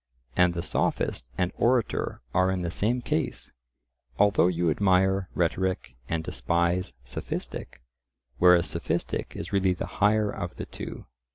And 0.35 0.55
the 0.55 0.63
sophist 0.63 1.29
and 1.37 1.51
orator 1.59 2.21
are 2.33 2.49
in 2.49 2.63
the 2.63 2.71
same 2.71 3.03
case; 3.03 3.51
although 4.17 4.47
you 4.47 4.71
admire 4.71 5.29
rhetoric 5.35 5.95
and 6.09 6.23
despise 6.23 6.93
sophistic, 7.03 7.83
whereas 8.39 8.65
sophistic 8.65 9.33
is 9.35 9.53
really 9.53 9.73
the 9.73 9.85
higher 10.01 10.31
of 10.31 10.55
the 10.55 10.65
two. 10.65 11.05